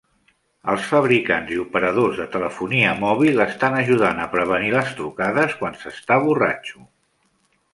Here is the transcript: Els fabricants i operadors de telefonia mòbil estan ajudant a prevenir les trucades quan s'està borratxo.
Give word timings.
Els 0.71 0.85
fabricants 0.91 1.51
i 1.57 1.59
operadors 1.63 2.17
de 2.21 2.25
telefonia 2.35 2.95
mòbil 3.03 3.45
estan 3.45 3.77
ajudant 3.83 4.23
a 4.23 4.27
prevenir 4.33 4.73
les 4.77 4.91
trucades 5.01 5.55
quan 5.61 5.79
s'està 5.85 6.19
borratxo. 6.25 6.87